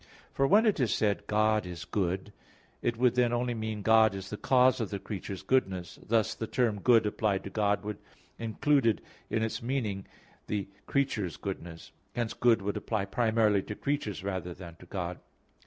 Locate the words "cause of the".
4.35-4.97